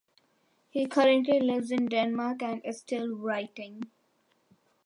He 0.71 0.87
currently 0.87 1.39
lives 1.39 1.69
in 1.69 1.85
Denmark 1.85 2.41
and 2.41 2.65
is 2.65 2.79
still 2.79 3.15
writing. 3.15 3.91